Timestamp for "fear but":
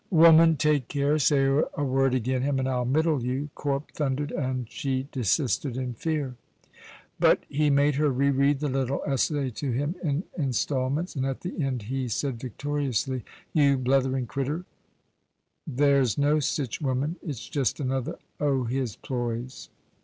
5.93-7.43